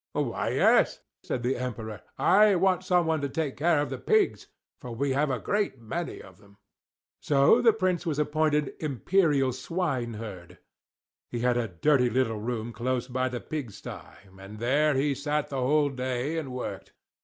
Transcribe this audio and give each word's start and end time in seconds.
"Why, 0.13 0.49
yes," 0.49 0.99
said 1.21 1.43
the 1.43 1.55
Emperor. 1.57 2.01
"I 2.17 2.55
want 2.55 2.83
some 2.83 3.05
one 3.05 3.21
to 3.21 3.29
take 3.29 3.55
care 3.55 3.79
of 3.79 3.91
the 3.91 3.99
pigs, 3.99 4.47
for 4.79 4.89
we 4.95 5.11
have 5.11 5.29
a 5.29 5.37
great 5.37 5.79
many 5.79 6.19
of 6.19 6.39
them." 6.39 6.57
So 7.21 7.61
the 7.61 7.71
Prince 7.71 8.03
was 8.03 8.17
appointed 8.17 8.73
"Imperial 8.79 9.53
Swineherd." 9.53 10.57
He 11.29 11.41
had 11.41 11.55
a 11.55 11.67
dirty 11.67 12.09
little 12.09 12.41
room 12.41 12.73
close 12.73 13.07
by 13.07 13.29
the 13.29 13.41
pigsty; 13.41 14.01
and 14.39 14.57
there 14.57 14.95
he 14.95 15.13
sat 15.13 15.49
the 15.49 15.61
whole 15.61 15.89
day, 15.89 16.35
and 16.39 16.51
worked. 16.51 16.93